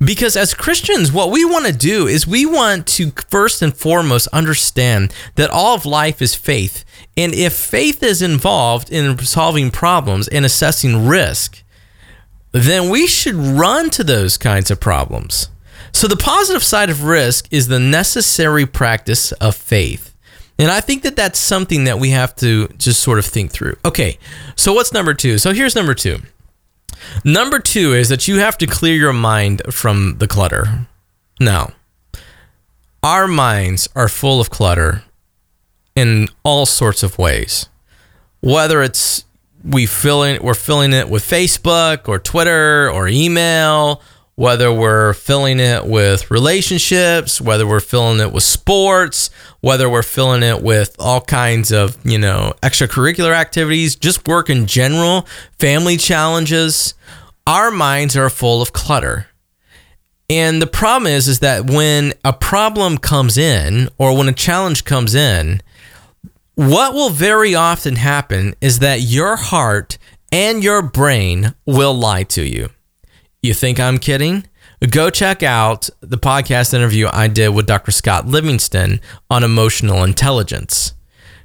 [0.00, 4.26] Because as Christians, what we want to do is we want to first and foremost
[4.28, 6.84] understand that all of life is faith.
[7.16, 11.62] And if faith is involved in solving problems and assessing risk,
[12.52, 15.48] then we should run to those kinds of problems.
[15.94, 20.14] So, the positive side of risk is the necessary practice of faith.
[20.58, 23.76] And I think that that's something that we have to just sort of think through.
[23.84, 24.18] Okay,
[24.56, 25.38] so what's number two?
[25.38, 26.18] So, here's number two
[27.24, 30.86] Number two is that you have to clear your mind from the clutter.
[31.40, 31.72] Now,
[33.02, 35.04] our minds are full of clutter
[35.94, 37.68] in all sorts of ways.
[38.40, 39.24] Whether it's
[39.62, 44.02] we filling we're filling it with Facebook or Twitter or email,
[44.36, 50.42] whether we're filling it with relationships, whether we're filling it with sports, whether we're filling
[50.42, 55.26] it with all kinds of, you know, extracurricular activities, just work in general,
[55.58, 56.94] family challenges,
[57.46, 59.28] our minds are full of clutter.
[60.28, 64.84] And the problem is is that when a problem comes in or when a challenge
[64.84, 65.60] comes in,
[66.54, 69.98] what will very often happen is that your heart
[70.32, 72.70] and your brain will lie to you.
[73.44, 74.46] You think I'm kidding?
[74.90, 77.90] Go check out the podcast interview I did with Dr.
[77.90, 80.94] Scott Livingston on emotional intelligence.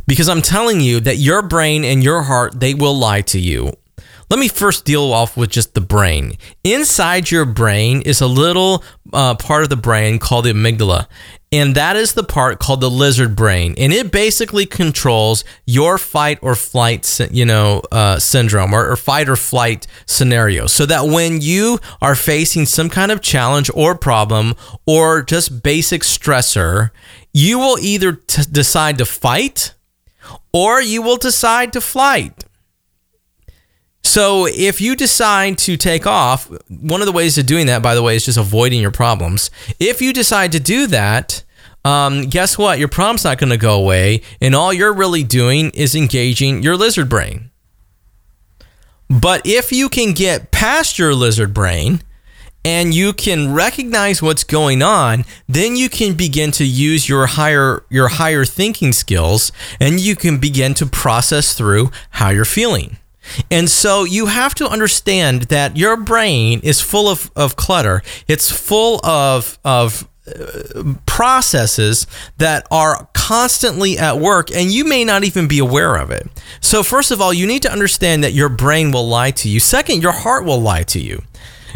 [0.07, 3.73] Because I'm telling you that your brain and your heart, they will lie to you.
[4.29, 6.37] Let me first deal off with just the brain.
[6.63, 8.81] Inside your brain is a little
[9.11, 11.07] uh, part of the brain called the amygdala.
[11.51, 13.73] And that is the part called the lizard brain.
[13.77, 19.27] And it basically controls your fight or flight, you know, uh, syndrome or, or fight
[19.27, 20.67] or flight scenario.
[20.67, 26.03] So that when you are facing some kind of challenge or problem or just basic
[26.03, 26.91] stressor,
[27.33, 29.73] you will either t- decide to fight
[30.53, 32.45] or you will decide to flight.
[34.03, 37.95] So if you decide to take off, one of the ways of doing that, by
[37.95, 39.51] the way, is just avoiding your problems.
[39.79, 41.43] If you decide to do that,
[41.85, 42.79] um, guess what?
[42.79, 46.75] Your problem's not going to go away, and all you're really doing is engaging your
[46.75, 47.51] lizard brain.
[49.09, 52.01] But if you can get past your lizard brain
[52.63, 57.83] and you can recognize what's going on, then you can begin to use your higher
[57.89, 62.97] your higher thinking skills and you can begin to process through how you're feeling.
[63.49, 68.01] And so you have to understand that your brain is full of, of clutter.
[68.27, 75.23] It's full of, of uh, processes that are constantly at work and you may not
[75.23, 76.27] even be aware of it.
[76.61, 79.59] So, first of all, you need to understand that your brain will lie to you.
[79.59, 81.21] Second, your heart will lie to you.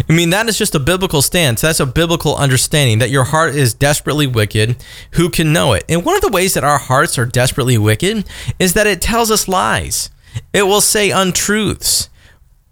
[0.09, 1.61] I mean, that is just a biblical stance.
[1.61, 4.75] That's a biblical understanding that your heart is desperately wicked.
[5.11, 5.83] Who can know it?
[5.87, 8.27] And one of the ways that our hearts are desperately wicked
[8.59, 10.09] is that it tells us lies.
[10.53, 12.09] It will say untruths.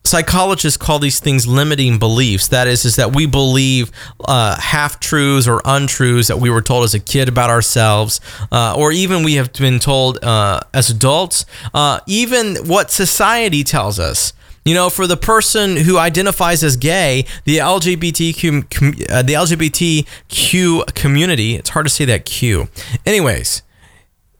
[0.03, 2.47] Psychologists call these things limiting beliefs.
[2.47, 3.91] That is, is that we believe
[4.25, 8.19] uh, half truths or untruths that we were told as a kid about ourselves,
[8.51, 11.45] uh, or even we have been told uh, as adults,
[11.75, 14.33] uh, even what society tells us.
[14.65, 21.55] You know, for the person who identifies as gay, the LGBTQ, uh, the LGBTQ community,
[21.55, 22.69] it's hard to say that Q.
[23.05, 23.63] Anyways,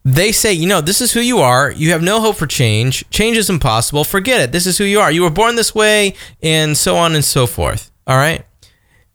[0.03, 1.71] they say, you know, this is who you are.
[1.71, 3.07] You have no hope for change.
[3.09, 4.03] Change is impossible.
[4.03, 4.51] Forget it.
[4.51, 5.11] This is who you are.
[5.11, 7.91] You were born this way, and so on and so forth.
[8.07, 8.45] All right.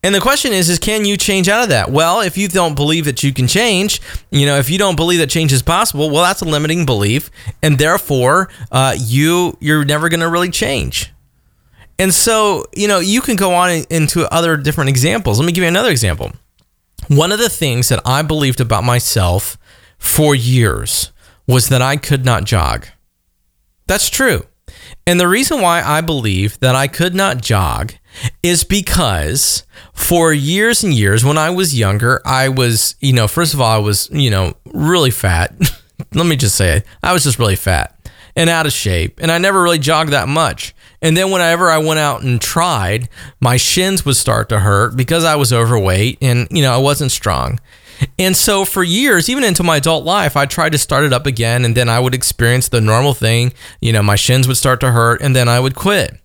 [0.02, 1.90] And the question is, is can you change out of that?
[1.90, 5.18] Well, if you don't believe that you can change, you know, if you don't believe
[5.18, 7.28] that change is possible, well, that's a limiting belief,
[7.60, 11.12] and therefore, uh, you you're never going to really change.
[11.98, 15.40] And so, you know, you can go on into other different examples.
[15.40, 16.30] Let me give you another example.
[17.08, 19.58] One of the things that I believed about myself
[19.98, 21.12] for years
[21.46, 22.86] was that I could not jog.
[23.86, 24.44] That's true.
[25.06, 27.92] And the reason why I believe that I could not jog
[28.42, 33.54] is because for years and years when I was younger, I was, you know, first
[33.54, 35.54] of all, I was, you know, really fat.
[36.14, 36.86] Let me just say it.
[37.02, 37.92] I was just really fat
[38.34, 40.74] and out of shape, and I never really jogged that much.
[41.00, 43.08] And then whenever I went out and tried,
[43.40, 47.12] my shins would start to hurt because I was overweight and, you know, I wasn't
[47.12, 47.60] strong.
[48.18, 51.26] And so for years, even into my adult life, I tried to start it up
[51.26, 53.52] again and then I would experience the normal thing.
[53.80, 56.18] You know, my shins would start to hurt and then I would quit.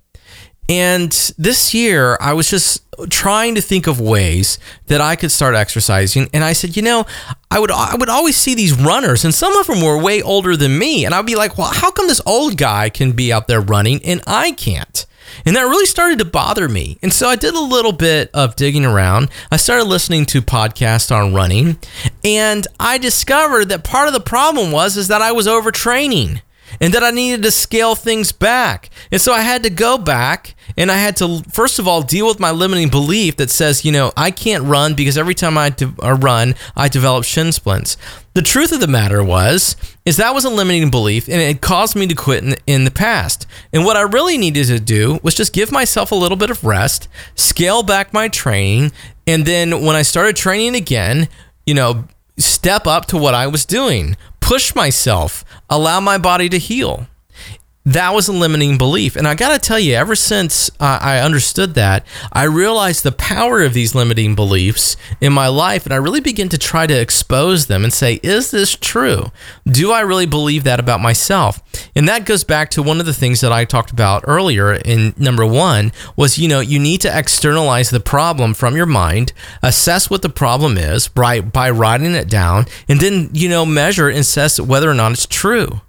[0.69, 4.57] And this year, I was just trying to think of ways
[4.87, 6.29] that I could start exercising.
[6.33, 7.05] And I said, you know,
[7.49, 10.55] I would I would always see these runners, and some of them were way older
[10.55, 11.03] than me.
[11.03, 13.99] And I'd be like, well, how come this old guy can be out there running
[14.05, 15.05] and I can't?
[15.45, 16.97] And that really started to bother me.
[17.01, 19.29] And so I did a little bit of digging around.
[19.51, 21.77] I started listening to podcasts on running,
[22.23, 26.41] and I discovered that part of the problem was is that I was overtraining
[26.81, 28.89] and that I needed to scale things back.
[29.11, 32.27] And so I had to go back and I had to, first of all, deal
[32.27, 35.69] with my limiting belief that says, you know, I can't run because every time I
[35.69, 37.97] de- uh, run, I develop shin splints.
[38.33, 41.95] The truth of the matter was, is that was a limiting belief and it caused
[41.95, 43.45] me to quit in, in the past.
[43.71, 46.63] And what I really needed to do was just give myself a little bit of
[46.63, 48.91] rest, scale back my training,
[49.27, 51.29] and then when I started training again,
[51.65, 52.05] you know,
[52.37, 54.15] step up to what I was doing,
[54.51, 57.07] push myself, allow my body to heal.
[57.85, 59.15] That was a limiting belief.
[59.15, 63.11] And I got to tell you, ever since uh, I understood that, I realized the
[63.11, 65.85] power of these limiting beliefs in my life.
[65.85, 69.31] And I really began to try to expose them and say, is this true?
[69.65, 71.59] Do I really believe that about myself?
[71.95, 75.15] And that goes back to one of the things that I talked about earlier in
[75.17, 80.07] number one was, you know, you need to externalize the problem from your mind, assess
[80.07, 84.19] what the problem is by, by writing it down, and then, you know, measure and
[84.19, 85.81] assess whether or not it's true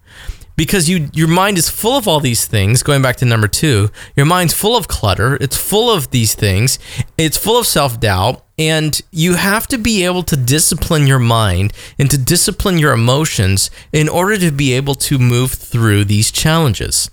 [0.56, 3.88] because you your mind is full of all these things going back to number 2
[4.16, 6.78] your mind's full of clutter it's full of these things
[7.16, 12.10] it's full of self-doubt and you have to be able to discipline your mind and
[12.10, 17.10] to discipline your emotions in order to be able to move through these challenges.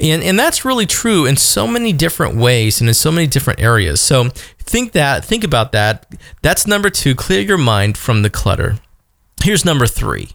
[0.00, 3.60] And, and that's really true in so many different ways and in so many different
[3.60, 4.00] areas.
[4.00, 6.12] So think that think about that.
[6.42, 8.78] That's number two clear your mind from the clutter.
[9.44, 10.30] Here's number three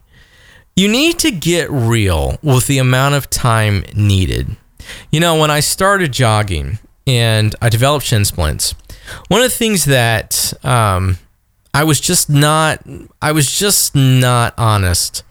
[0.75, 4.57] you need to get real with the amount of time needed.
[5.09, 8.75] You know, when I started jogging and I developed shin splints,
[9.29, 11.17] one of the things that um,
[11.73, 12.85] I was just not,
[13.21, 15.23] I was just not honest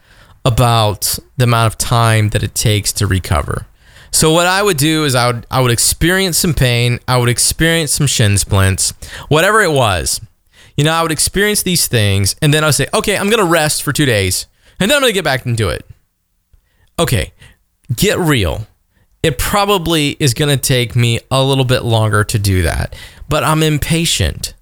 [0.47, 3.66] about the amount of time that it takes to recover.
[4.11, 7.28] So what I would do is I would I would experience some pain, I would
[7.28, 8.92] experience some shin splints,
[9.28, 10.20] whatever it was.
[10.76, 13.45] You know, I would experience these things and then I would say, "Okay, I'm going
[13.45, 14.47] to rest for 2 days."
[14.81, 15.87] And then I'm going to get back and do it.
[16.99, 17.33] Okay,
[17.95, 18.66] get real.
[19.22, 22.95] It probably is going to take me a little bit longer to do that,
[23.29, 24.55] but I'm impatient.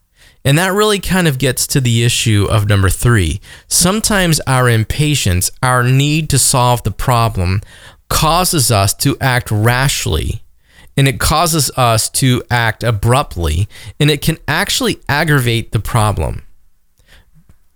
[0.45, 3.41] And that really kind of gets to the issue of number three.
[3.69, 7.61] Sometimes our impatience, our need to solve the problem,
[8.09, 10.43] causes us to act rashly
[10.97, 16.43] and it causes us to act abruptly and it can actually aggravate the problem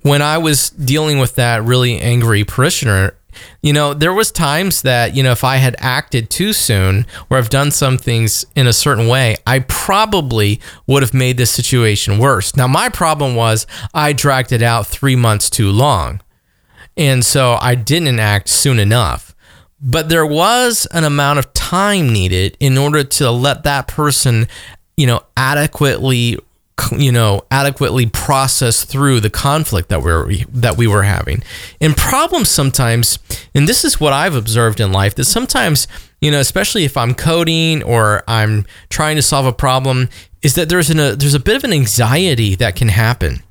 [0.07, 3.17] when I was dealing with that really angry parishioner,
[3.61, 7.39] you know, there was times that, you know, if I had acted too soon or
[7.39, 12.19] I've done some things in a certain way, I probably would have made this situation
[12.19, 12.57] worse.
[12.57, 16.21] Now, my problem was I dragged it out three months too long.
[16.97, 19.35] And so I didn't act soon enough.
[19.81, 24.47] But there was an amount of time needed in order to let that person,
[24.97, 26.39] you know, adequately
[26.97, 31.43] you know adequately process through the conflict that we are that we were having.
[31.81, 33.19] And problems sometimes
[33.55, 35.89] and this is what I've observed in life that sometimes
[36.21, 40.09] you know especially if I'm coding or I'm trying to solve a problem
[40.43, 43.43] is that there's an, a there's a bit of an anxiety that can happen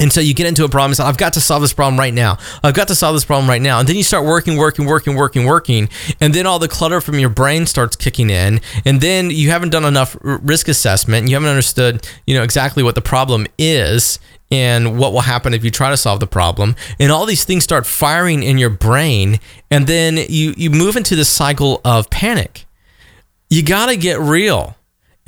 [0.00, 2.14] and so you get into a problem, so I've got to solve this problem right
[2.14, 2.38] now.
[2.62, 3.80] I've got to solve this problem right now.
[3.80, 5.88] And then you start working, working, working, working, working.
[6.20, 8.60] And then all the clutter from your brain starts kicking in.
[8.84, 11.28] And then you haven't done enough risk assessment.
[11.28, 14.18] You haven't understood, you know, exactly what the problem is
[14.50, 16.74] and what will happen if you try to solve the problem.
[16.98, 19.40] And all these things start firing in your brain.
[19.70, 22.64] And then you, you move into the cycle of panic.
[23.50, 24.77] You got to get real.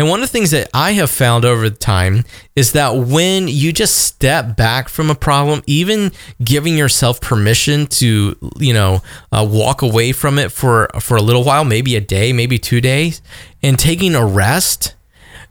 [0.00, 2.24] And one of the things that I have found over time
[2.56, 8.34] is that when you just step back from a problem, even giving yourself permission to,
[8.58, 12.32] you know, uh, walk away from it for for a little while, maybe a day,
[12.32, 13.20] maybe two days,
[13.62, 14.94] and taking a rest,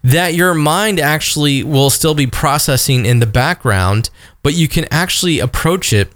[0.03, 4.09] that your mind actually will still be processing in the background,
[4.41, 6.11] but you can actually approach it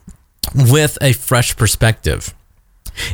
[0.56, 2.34] with a fresh perspective.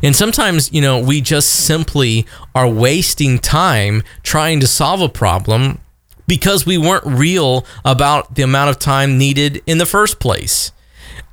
[0.04, 5.80] And sometimes, you know, we just simply are wasting time trying to solve a problem
[6.28, 10.72] because we weren't real about the amount of time needed in the first place.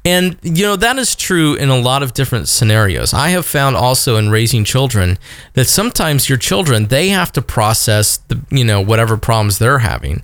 [0.06, 3.12] And, you know, that is true in a lot of different scenarios.
[3.12, 5.18] I have found also in raising children
[5.54, 10.22] that sometimes your children, they have to process the, you know, whatever problems they're having.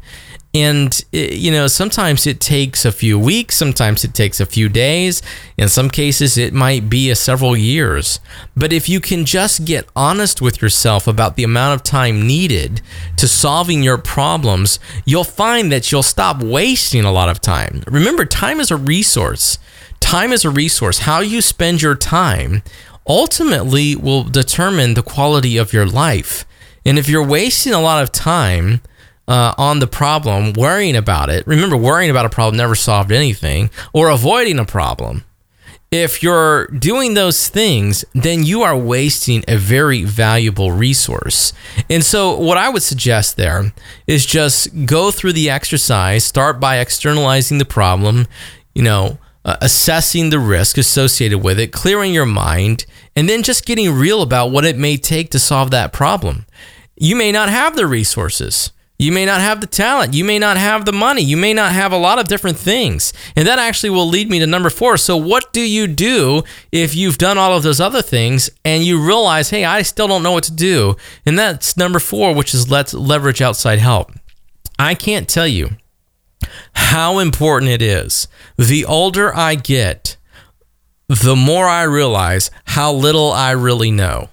[0.54, 4.68] And, eh, you know, sometimes it takes a few weeks, sometimes it takes a few
[4.68, 5.22] days.
[5.56, 8.20] In some cases, it might be a several years.
[8.54, 12.82] But if you can just get honest with yourself about the amount of time needed
[13.16, 17.82] to solving your problems, you'll find that you'll stop wasting a lot of time.
[17.86, 19.58] Remember, time is a resource.
[20.00, 21.00] Time is a resource.
[21.00, 22.62] How you spend your time
[23.06, 26.44] ultimately will determine the quality of your life.
[26.84, 28.80] And if you're wasting a lot of time,
[29.28, 31.46] uh, on the problem, worrying about it.
[31.46, 35.24] Remember, worrying about a problem never solved anything, or avoiding a problem.
[35.90, 41.52] If you're doing those things, then you are wasting a very valuable resource.
[41.90, 43.72] And so, what I would suggest there
[44.06, 48.26] is just go through the exercise, start by externalizing the problem,
[48.74, 53.66] you know, uh, assessing the risk associated with it, clearing your mind, and then just
[53.66, 56.46] getting real about what it may take to solve that problem.
[56.96, 60.14] You may not have the resources You may not have the talent.
[60.14, 61.22] You may not have the money.
[61.22, 63.12] You may not have a lot of different things.
[63.34, 64.96] And that actually will lead me to number four.
[64.96, 69.04] So, what do you do if you've done all of those other things and you
[69.04, 70.94] realize, hey, I still don't know what to do?
[71.26, 74.12] And that's number four, which is let's leverage outside help.
[74.78, 75.70] I can't tell you
[76.74, 78.28] how important it is.
[78.56, 80.16] The older I get,
[81.08, 84.28] the more I realize how little I really know.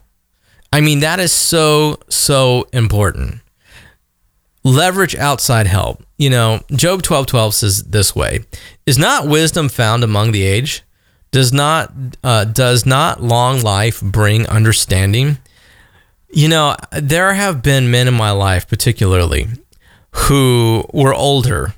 [0.71, 3.41] I mean, that is so, so important
[4.63, 6.03] leverage outside help.
[6.17, 8.45] You know, Job 12 12 says this way
[8.85, 10.83] Is not wisdom found among the age?
[11.31, 11.93] Does not
[12.23, 15.37] uh, does not long life bring understanding?
[16.31, 19.47] You know, there have been men in my life, particularly,
[20.11, 21.73] who were older.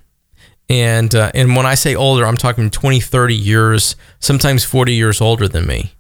[0.70, 5.20] And, uh, and when I say older, I'm talking 20, 30 years, sometimes 40 years
[5.20, 5.94] older than me,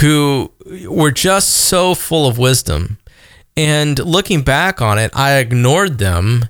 [0.00, 0.50] who
[0.86, 2.98] were just so full of wisdom
[3.56, 6.48] and looking back on it, I ignored them.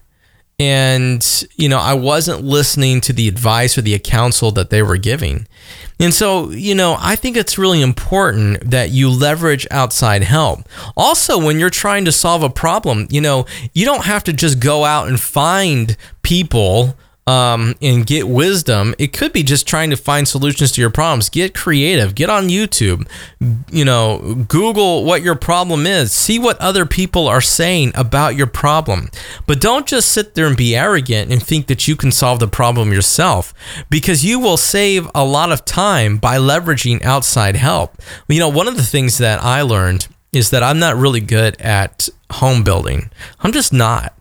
[0.56, 4.96] And you know i wasn't listening to the advice or the counsel that they were
[4.96, 5.48] giving.
[5.98, 10.60] And so you know i think it's really important that you leverage outside help.
[10.96, 14.60] Also when you're trying to solve a problem you know you don't have to just
[14.60, 16.96] go out and find people
[17.26, 18.94] um, and get wisdom.
[18.98, 21.28] It could be just trying to find solutions to your problems.
[21.28, 22.14] Get creative.
[22.14, 23.08] Get on YouTube.
[23.70, 26.12] You know, Google what your problem is.
[26.12, 29.08] See what other people are saying about your problem.
[29.46, 32.48] But don't just sit there and be arrogant and think that you can solve the
[32.48, 33.54] problem yourself
[33.88, 37.96] because you will save a lot of time by leveraging outside help.
[38.28, 41.58] You know, one of the things that I learned is that I'm not really good
[41.60, 43.10] at home building.
[43.40, 44.12] I'm just not.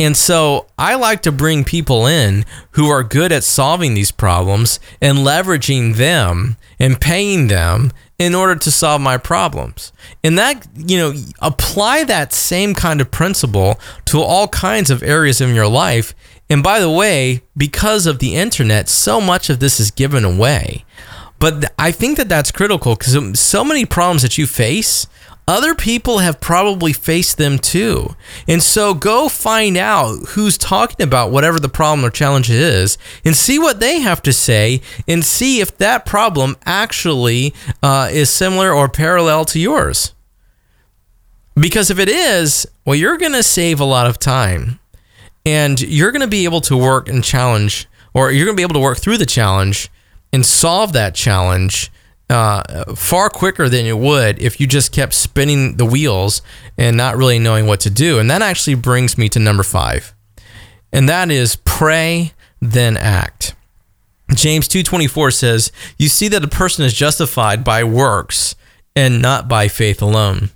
[0.00, 4.80] And so I like to bring people in who are good at solving these problems
[4.98, 9.92] and leveraging them and paying them in order to solve my problems.
[10.24, 15.42] And that, you know, apply that same kind of principle to all kinds of areas
[15.42, 16.14] in your life.
[16.48, 20.86] And by the way, because of the internet, so much of this is given away.
[21.38, 25.06] But I think that that's critical because so many problems that you face
[25.50, 28.14] other people have probably faced them too.
[28.46, 33.36] And so go find out who's talking about whatever the problem or challenge is and
[33.36, 38.72] see what they have to say and see if that problem actually uh, is similar
[38.72, 40.14] or parallel to yours.
[41.56, 44.78] Because if it is, well, you're going to save a lot of time
[45.44, 48.62] and you're going to be able to work and challenge, or you're going to be
[48.62, 49.90] able to work through the challenge
[50.32, 51.90] and solve that challenge
[52.30, 56.42] uh, far quicker than it would if you just kept spinning the wheels
[56.78, 58.18] and not really knowing what to do.
[58.18, 60.14] And that actually brings me to number five,
[60.92, 63.54] and that is pray then act.
[64.34, 68.54] James 2:24 says, "You see that a person is justified by works
[68.94, 70.50] and not by faith alone."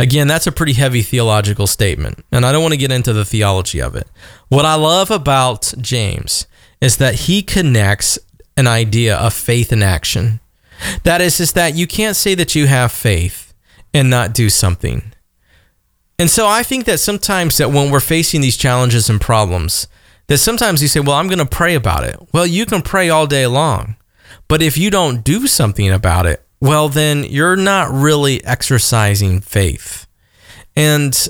[0.00, 3.24] Again, that's a pretty heavy theological statement, and I don't want to get into the
[3.24, 4.08] theology of it.
[4.48, 6.46] What I love about James
[6.80, 8.18] is that he connects
[8.56, 10.40] an idea of faith and action.
[11.04, 13.52] That is, is that you can't say that you have faith
[13.92, 15.12] and not do something.
[16.18, 19.88] And so I think that sometimes that when we're facing these challenges and problems,
[20.26, 22.16] that sometimes you say, well, I'm going to pray about it.
[22.32, 23.96] Well, you can pray all day long.
[24.46, 30.06] But if you don't do something about it, well, then you're not really exercising faith.
[30.76, 31.28] And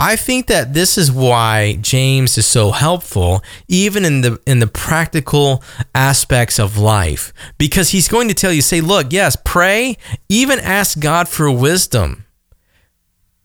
[0.00, 4.66] I think that this is why James is so helpful even in the in the
[4.66, 5.62] practical
[5.94, 7.34] aspects of life.
[7.58, 9.98] Because he's going to tell you say look yes pray
[10.30, 12.24] even ask God for wisdom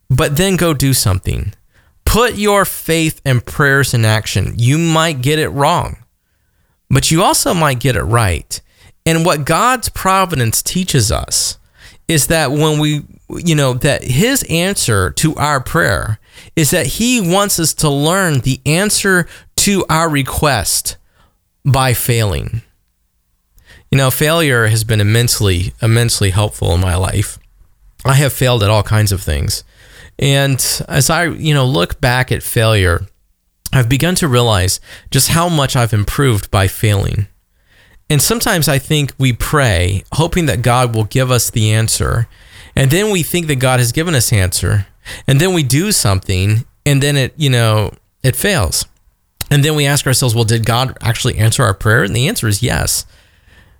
[0.09, 1.53] but then go do something.
[2.05, 4.53] Put your faith and prayers in action.
[4.55, 5.97] You might get it wrong
[6.89, 8.61] but you also might get it right.
[9.05, 11.57] And what God's providence teaches us
[12.07, 16.17] is that when we you know that his answer to our prayer
[16.55, 19.27] is that he wants us to learn the answer
[19.57, 20.97] to our request
[21.63, 22.61] by failing.
[23.91, 27.39] You know, failure has been immensely, immensely helpful in my life.
[28.03, 29.63] I have failed at all kinds of things.
[30.19, 33.05] And as I, you know, look back at failure,
[33.73, 34.79] I've begun to realize
[35.11, 37.27] just how much I've improved by failing.
[38.09, 42.27] And sometimes I think we pray hoping that God will give us the answer.
[42.75, 44.87] And then we think that God has given us answer
[45.27, 47.91] and then we do something and then it you know
[48.23, 48.85] it fails.
[49.51, 52.03] And then we ask ourselves well did god actually answer our prayer?
[52.03, 53.05] And the answer is yes.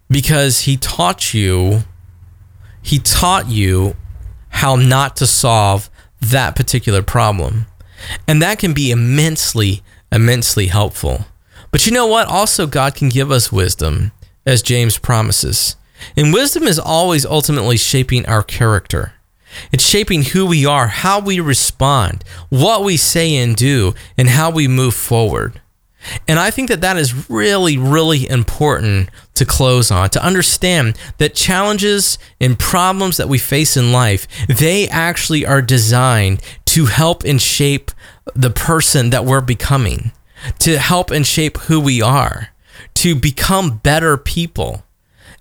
[0.09, 1.83] Because he taught you
[2.81, 3.95] he taught you
[4.49, 5.89] how not to solve
[6.21, 7.65] that particular problem.
[8.27, 11.25] And that can be immensely immensely helpful.
[11.71, 12.27] But you know what?
[12.27, 14.11] Also god can give us wisdom
[14.45, 15.75] as james promises.
[16.15, 19.13] And wisdom is always ultimately shaping our character
[19.71, 24.49] It's shaping who we are, how we respond, what we say and do, and how
[24.49, 25.61] we move forward.
[26.27, 31.35] And I think that that is really, really important to close on, to understand that
[31.35, 37.41] challenges and problems that we face in life, they actually are designed to help and
[37.41, 37.91] shape
[38.35, 40.11] the person that we're becoming,
[40.59, 42.49] to help and shape who we are,
[42.95, 44.83] to become better people.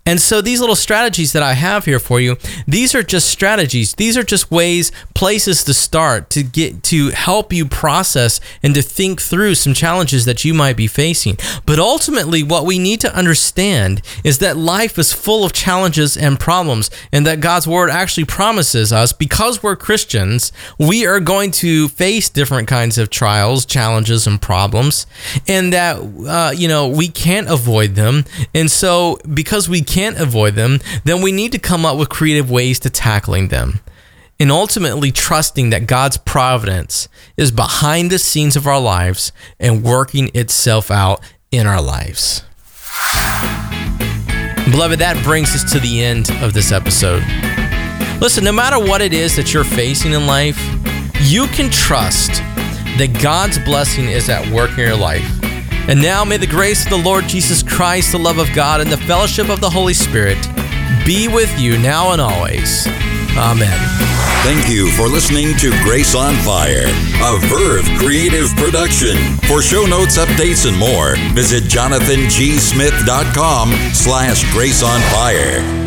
[0.07, 2.37] And so these little strategies that I have here for you,
[2.67, 3.95] these are just strategies.
[3.95, 8.83] These are just ways, places to start to get to help you process and to
[8.83, 11.39] think through some challenges that you might be facing.
[11.65, 16.39] But ultimately, what we need to understand is that life is full of challenges and
[16.39, 21.89] problems, and that God's word actually promises us because we're Christians, we are going to
[21.89, 25.07] face different kinds of trials, challenges, and problems,
[25.49, 25.97] and that
[26.29, 28.27] uh, you know we can't avoid them.
[28.55, 32.51] And so, because we can't avoid them, then we need to come up with creative
[32.51, 33.79] ways to tackling them.
[34.41, 39.31] And ultimately, trusting that God's providence is behind the scenes of our lives
[39.61, 41.21] and working itself out
[41.53, 42.43] in our lives.
[44.69, 47.23] Beloved, that brings us to the end of this episode.
[48.21, 50.59] Listen, no matter what it is that you're facing in life,
[51.21, 52.33] you can trust
[52.99, 55.54] that God's blessing is at work in your life.
[55.87, 58.91] And now may the grace of the Lord Jesus Christ, the love of God, and
[58.91, 60.39] the fellowship of the Holy Spirit
[61.05, 62.87] be with you now and always.
[63.37, 63.77] Amen.
[64.45, 69.17] Thank you for listening to Grace on Fire, a Verve creative production.
[69.49, 75.84] For show notes, updates, and more, visit jonathangsmith.com slash grace on fire.